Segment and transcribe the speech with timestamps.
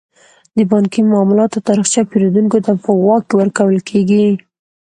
[0.57, 4.23] د بانکي معاملاتو تاریخچه پیرودونکو ته په واک کې ورکول کیږي.